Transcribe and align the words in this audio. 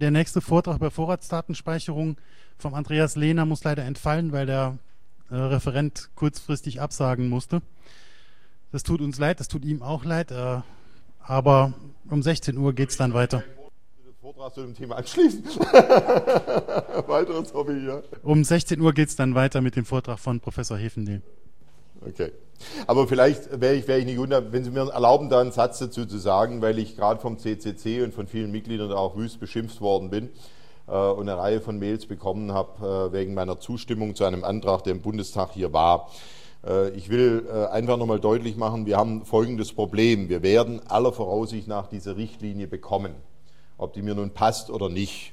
Der 0.00 0.10
nächste 0.10 0.40
Vortrag 0.40 0.76
über 0.76 0.90
Vorratsdatenspeicherung 0.90 2.16
vom 2.56 2.72
Andreas 2.72 3.16
Lehner 3.16 3.44
muss 3.44 3.64
leider 3.64 3.84
entfallen, 3.84 4.32
weil 4.32 4.46
der 4.46 4.78
äh, 5.30 5.34
Referent 5.34 6.08
kurzfristig 6.14 6.80
absagen 6.80 7.28
musste. 7.28 7.60
Das 8.72 8.82
tut 8.82 9.02
uns 9.02 9.18
leid, 9.18 9.40
das 9.40 9.48
tut 9.48 9.62
ihm 9.62 9.82
auch 9.82 10.06
leid, 10.06 10.30
äh, 10.30 10.60
aber 11.18 11.74
um 12.08 12.22
16 12.22 12.56
Uhr 12.56 12.72
geht 12.72 12.88
es 12.88 12.96
dann 12.96 13.12
weiter. 13.12 13.44
Vortrag 14.22 14.54
zu 14.54 14.62
dem 14.62 14.74
Thema 14.74 14.96
anschließen. 14.96 15.44
Weiteres 17.06 17.52
Hobby 17.52 17.80
hier. 17.80 18.02
Um 18.22 18.42
16 18.42 18.80
Uhr 18.80 18.94
geht 18.94 19.10
es 19.10 19.16
dann 19.16 19.34
weiter 19.34 19.60
mit 19.60 19.76
dem 19.76 19.84
Vortrag 19.84 20.18
von 20.18 20.40
Professor 20.40 20.78
Hefendel. 20.78 21.20
Okay. 22.06 22.32
Aber 22.86 23.08
vielleicht 23.08 23.60
wäre 23.60 23.74
ich, 23.74 23.88
wär 23.88 23.98
ich 23.98 24.04
nicht 24.04 24.18
unter, 24.18 24.52
wenn 24.52 24.64
Sie 24.64 24.70
mir 24.70 24.90
erlauben, 24.90 25.28
da 25.30 25.40
einen 25.40 25.52
Satz 25.52 25.78
dazu 25.78 26.04
zu 26.04 26.18
sagen, 26.18 26.60
weil 26.60 26.78
ich 26.78 26.96
gerade 26.96 27.20
vom 27.20 27.38
CCC 27.38 28.02
und 28.02 28.14
von 28.14 28.26
vielen 28.26 28.50
Mitgliedern 28.50 28.92
auch 28.92 29.16
wüst 29.16 29.40
beschimpft 29.40 29.80
worden 29.80 30.10
bin 30.10 30.30
äh, 30.86 30.92
und 30.92 31.28
eine 31.28 31.38
Reihe 31.38 31.60
von 31.60 31.78
Mails 31.78 32.06
bekommen 32.06 32.52
habe 32.52 33.10
äh, 33.10 33.12
wegen 33.12 33.34
meiner 33.34 33.58
Zustimmung 33.58 34.14
zu 34.14 34.24
einem 34.24 34.44
Antrag, 34.44 34.84
der 34.84 34.92
im 34.92 35.00
Bundestag 35.00 35.52
hier 35.52 35.72
war. 35.72 36.10
Äh, 36.66 36.90
ich 36.90 37.08
will 37.08 37.46
äh, 37.50 37.66
einfach 37.66 37.96
nochmal 37.96 38.20
deutlich 38.20 38.56
machen, 38.56 38.86
wir 38.86 38.96
haben 38.96 39.24
folgendes 39.24 39.72
Problem. 39.72 40.28
Wir 40.28 40.42
werden 40.42 40.80
aller 40.86 41.12
Voraussicht 41.12 41.68
nach 41.68 41.86
diese 41.86 42.16
Richtlinie 42.16 42.66
bekommen, 42.66 43.14
ob 43.78 43.94
die 43.94 44.02
mir 44.02 44.14
nun 44.14 44.30
passt 44.30 44.70
oder 44.70 44.88
nicht. 44.88 45.32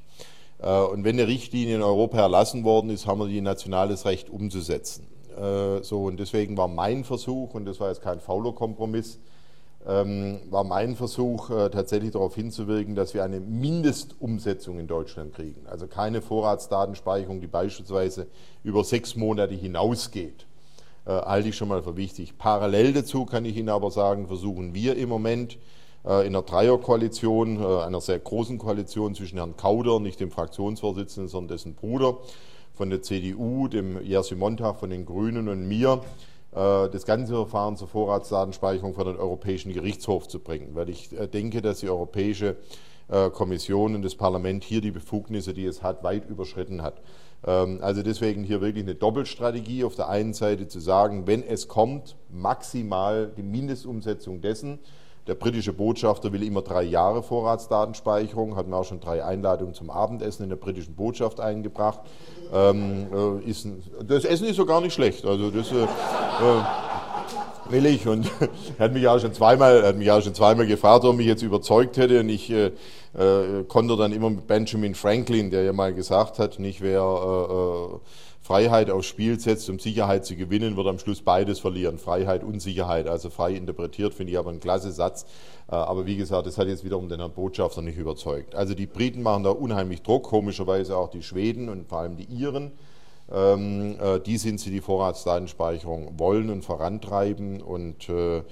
Äh, 0.59 0.79
und 0.79 1.03
wenn 1.03 1.19
eine 1.19 1.27
Richtlinie 1.27 1.75
in 1.75 1.81
Europa 1.83 2.19
erlassen 2.19 2.63
worden 2.63 2.89
ist, 2.89 3.05
haben 3.05 3.19
wir 3.19 3.27
die 3.27 3.41
nationales 3.41 4.05
Recht 4.05 4.29
umzusetzen. 4.29 5.07
Äh, 5.37 5.83
so, 5.83 6.03
und 6.03 6.19
deswegen 6.19 6.57
war 6.57 6.67
mein 6.67 7.03
Versuch, 7.03 7.53
und 7.53 7.65
das 7.65 7.79
war 7.79 7.89
jetzt 7.89 8.01
kein 8.01 8.19
fauler 8.19 8.53
Kompromiss, 8.53 9.19
ähm, 9.87 10.39
war 10.49 10.63
mein 10.63 10.95
Versuch, 10.95 11.49
äh, 11.49 11.69
tatsächlich 11.69 12.11
darauf 12.11 12.35
hinzuwirken, 12.35 12.95
dass 12.95 13.13
wir 13.13 13.23
eine 13.23 13.39
Mindestumsetzung 13.39 14.79
in 14.79 14.87
Deutschland 14.87 15.33
kriegen. 15.33 15.65
Also 15.67 15.87
keine 15.87 16.21
Vorratsdatenspeicherung, 16.21 17.39
die 17.39 17.47
beispielsweise 17.47 18.27
über 18.63 18.83
sechs 18.83 19.15
Monate 19.15 19.53
hinausgeht. 19.53 20.45
Äh, 21.05 21.11
halte 21.11 21.49
ich 21.49 21.55
schon 21.55 21.69
mal 21.69 21.83
für 21.83 21.95
wichtig. 21.95 22.37
Parallel 22.37 22.91
dazu 22.93 23.25
kann 23.25 23.45
ich 23.45 23.55
Ihnen 23.55 23.69
aber 23.69 23.91
sagen, 23.91 24.27
versuchen 24.27 24.73
wir 24.73 24.97
im 24.97 25.07
Moment 25.07 25.57
äh, 26.05 26.27
in 26.27 26.35
einer 26.35 26.41
Dreierkoalition, 26.41 27.61
äh, 27.61 27.83
einer 27.83 28.01
sehr 28.01 28.19
großen 28.19 28.57
Koalition 28.57 29.15
zwischen 29.15 29.37
Herrn 29.37 29.55
Kauder, 29.55 30.01
nicht 30.01 30.19
dem 30.19 30.31
Fraktionsvorsitzenden, 30.31 31.29
sondern 31.29 31.55
dessen 31.55 31.75
Bruder, 31.75 32.17
von 32.77 32.89
der 32.91 33.01
CDU, 33.01 33.67
dem 33.67 34.01
Jerzy 34.03 34.35
Montag 34.35 34.77
von 34.77 34.91
den 34.91 35.05
Grünen 35.05 35.49
und 35.49 35.67
mir, 35.67 36.01
äh, 36.51 36.89
das 36.89 37.05
ganze 37.05 37.33
Verfahren 37.33 37.75
zur 37.75 37.87
Vorratsdatenspeicherung 37.87 38.93
vor 38.93 39.05
den 39.05 39.17
Europäischen 39.17 39.73
Gerichtshof 39.73 40.27
zu 40.27 40.39
bringen, 40.39 40.69
weil 40.75 40.89
ich 40.89 41.11
äh, 41.17 41.27
denke, 41.27 41.61
dass 41.61 41.79
die 41.79 41.89
Europäische 41.89 42.55
äh, 43.09 43.29
Kommission 43.31 43.95
und 43.95 44.03
das 44.03 44.15
Parlament 44.15 44.63
hier 44.63 44.81
die 44.81 44.91
Befugnisse, 44.91 45.53
die 45.53 45.65
es 45.65 45.81
hat, 45.81 46.03
weit 46.03 46.29
überschritten 46.29 46.83
hat. 46.83 47.01
Ähm, 47.45 47.79
also 47.81 48.03
deswegen 48.03 48.43
hier 48.43 48.61
wirklich 48.61 48.83
eine 48.83 48.95
Doppelstrategie. 48.95 49.83
Auf 49.83 49.95
der 49.95 50.09
einen 50.09 50.33
Seite 50.33 50.67
zu 50.67 50.79
sagen, 50.79 51.25
wenn 51.25 51.41
es 51.41 51.67
kommt, 51.67 52.15
maximal 52.29 53.31
die 53.35 53.43
Mindestumsetzung 53.43 54.41
dessen, 54.41 54.79
der 55.27 55.35
britische 55.35 55.73
Botschafter 55.73 56.31
will 56.31 56.43
immer 56.43 56.61
drei 56.61 56.83
Jahre 56.83 57.21
Vorratsdatenspeicherung, 57.21 58.55
hat 58.55 58.67
mir 58.67 58.77
auch 58.77 58.85
schon 58.85 58.99
drei 58.99 59.23
Einladungen 59.23 59.73
zum 59.73 59.89
Abendessen 59.89 60.43
in 60.43 60.49
der 60.49 60.55
britischen 60.55 60.95
Botschaft 60.95 61.39
eingebracht. 61.39 61.99
Ähm, 62.53 63.07
äh, 63.43 63.49
ist, 63.49 63.67
das 64.05 64.23
Essen 64.23 64.47
ist 64.47 64.55
so 64.55 64.65
gar 64.65 64.79
nicht 64.79 64.93
schlecht. 64.93 65.25
Also 65.25 65.51
das 65.51 65.71
äh, 65.71 65.85
will 67.69 67.85
ich 67.85 68.07
und 68.07 68.29
hat 68.79 68.93
mich 68.93 69.07
auch 69.07 69.19
schon 69.19 69.33
zweimal, 69.33 69.83
hat 69.83 69.97
mich 69.97 70.11
auch 70.11 70.21
schon 70.21 70.33
zweimal 70.33 70.67
gefragt, 70.67 71.05
ob 71.05 71.15
mich 71.15 71.27
jetzt 71.27 71.43
überzeugt 71.43 71.97
hätte 71.97 72.19
und 72.19 72.29
ich 72.29 72.49
äh, 72.49 72.71
äh, 73.17 73.63
konnte 73.67 73.95
dann 73.97 74.11
immer 74.11 74.29
mit 74.29 74.47
Benjamin 74.47 74.95
Franklin, 74.95 75.49
der 75.51 75.63
ja 75.63 75.73
mal 75.73 75.93
gesagt 75.93 76.39
hat, 76.39 76.59
nicht 76.59 76.81
wer 76.81 77.01
äh, 77.01 77.53
äh 77.53 77.99
Freiheit 78.47 78.89
aufs 78.89 79.07
Spiel 79.07 79.37
setzt, 79.37 79.69
um 79.69 79.77
Sicherheit 79.77 80.25
zu 80.25 80.37
gewinnen, 80.37 80.77
wird 80.77 80.87
am 80.87 80.99
Schluss 80.99 81.21
beides 81.21 81.59
verlieren. 81.59 81.97
Freiheit 81.97 82.45
und 82.45 82.61
Sicherheit. 82.61 83.05
Also 83.05 83.29
frei 83.29 83.51
interpretiert 83.51 84.13
finde 84.13 84.31
ich 84.31 84.39
aber 84.39 84.51
ein 84.51 84.61
klasse 84.61 84.93
Satz. 84.93 85.25
Äh, 85.69 85.75
aber 85.75 86.05
wie 86.05 86.15
gesagt, 86.15 86.47
das 86.47 86.57
hat 86.57 86.67
jetzt 86.69 86.85
wiederum 86.85 87.09
den 87.09 87.19
Herrn 87.19 87.33
Botschafter 87.33 87.81
nicht 87.81 87.97
überzeugt. 87.97 88.55
Also 88.55 88.73
die 88.73 88.85
Briten 88.85 89.21
machen 89.21 89.43
da 89.43 89.49
unheimlich 89.49 90.01
Druck, 90.01 90.23
komischerweise 90.23 90.95
auch 90.95 91.09
die 91.09 91.23
Schweden 91.23 91.67
und 91.67 91.89
vor 91.89 91.99
allem 91.99 92.15
die 92.15 92.23
Iren. 92.23 92.71
Ähm, 93.31 93.97
äh, 93.99 94.19
die 94.19 94.37
sind 94.37 94.59
sie, 94.59 94.71
die 94.71 94.81
Vorratsdatenspeicherung 94.81 96.17
wollen 96.17 96.49
und 96.49 96.63
vorantreiben 96.63 97.61
und 97.61 98.07
äh, 98.09 98.43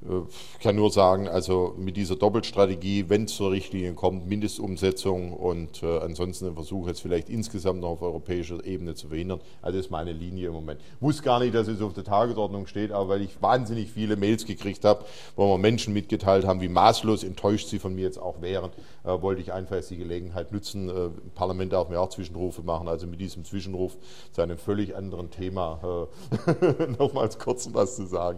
ich 0.00 0.62
kann 0.62 0.76
nur 0.76 0.92
sagen, 0.92 1.26
also 1.26 1.74
mit 1.76 1.96
dieser 1.96 2.14
Doppelstrategie, 2.14 3.06
wenn 3.08 3.24
es 3.24 3.34
zur 3.34 3.50
Richtlinie 3.50 3.94
kommt, 3.94 4.28
Mindestumsetzung 4.28 5.32
und 5.32 5.82
äh, 5.82 5.98
ansonsten 5.98 6.46
ein 6.46 6.54
Versuch, 6.54 6.86
jetzt 6.86 7.00
vielleicht 7.00 7.28
insgesamt 7.28 7.80
noch 7.80 7.90
auf 7.90 8.02
europäischer 8.02 8.64
Ebene 8.64 8.94
zu 8.94 9.08
verhindern. 9.08 9.40
Also 9.60 9.76
das 9.76 9.86
ist 9.86 9.90
meine 9.90 10.12
Linie 10.12 10.48
im 10.48 10.52
Moment. 10.52 10.80
Ich 10.80 11.02
wusste 11.02 11.24
gar 11.24 11.40
nicht, 11.40 11.52
dass 11.52 11.66
es 11.66 11.82
auf 11.82 11.94
der 11.94 12.04
Tagesordnung 12.04 12.68
steht, 12.68 12.92
aber 12.92 13.08
weil 13.08 13.22
ich 13.22 13.42
wahnsinnig 13.42 13.90
viele 13.90 14.14
Mails 14.14 14.46
gekriegt 14.46 14.84
habe, 14.84 15.04
wo 15.34 15.48
mir 15.48 15.58
Menschen 15.58 15.92
mitgeteilt 15.94 16.46
haben, 16.46 16.60
wie 16.60 16.68
maßlos 16.68 17.24
enttäuscht 17.24 17.66
sie 17.66 17.80
von 17.80 17.92
mir 17.92 18.04
jetzt 18.04 18.20
auch 18.20 18.40
wären, 18.40 18.70
äh, 19.02 19.20
wollte 19.20 19.40
ich 19.40 19.52
einfach 19.52 19.76
jetzt 19.76 19.90
die 19.90 19.96
Gelegenheit 19.96 20.52
nutzen. 20.52 20.88
Äh, 20.88 21.06
Im 21.06 21.30
Parlament 21.34 21.72
darf 21.72 21.88
mir 21.88 22.00
auch 22.00 22.10
Zwischenrufe 22.10 22.62
machen, 22.62 22.86
also 22.86 23.08
mit 23.08 23.20
diesem 23.20 23.44
Zwischenruf 23.44 23.96
zu 24.30 24.42
einem 24.42 24.58
völlig 24.58 24.94
anderen 24.94 25.32
Thema 25.32 26.08
äh, 26.46 26.86
nochmals 26.98 27.40
kurz 27.40 27.68
was 27.72 27.96
zu 27.96 28.06
sagen. 28.06 28.28